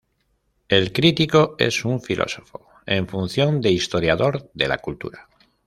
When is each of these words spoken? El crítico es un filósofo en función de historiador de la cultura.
El 0.67 0.91
crítico 0.93 1.53
es 1.59 1.85
un 1.85 2.01
filósofo 2.01 2.67
en 2.87 3.07
función 3.07 3.61
de 3.61 3.69
historiador 3.69 4.49
de 4.55 4.67
la 4.67 4.79
cultura. 4.79 5.29